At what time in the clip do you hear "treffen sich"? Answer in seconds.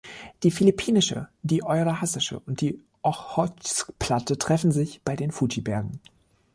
4.39-4.99